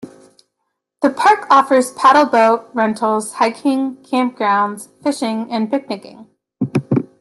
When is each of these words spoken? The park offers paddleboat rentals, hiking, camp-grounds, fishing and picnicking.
The 1.03 1.11
park 1.11 1.45
offers 1.51 1.93
paddleboat 1.93 2.69
rentals, 2.73 3.33
hiking, 3.33 3.97
camp-grounds, 4.03 4.89
fishing 5.03 5.51
and 5.51 5.69
picnicking. 5.69 6.25